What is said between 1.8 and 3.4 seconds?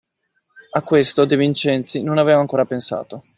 non aveva ancora pensato.